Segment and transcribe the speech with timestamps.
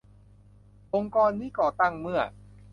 [0.95, 2.21] องค์กรนี้ก่อตั้งเมื่อ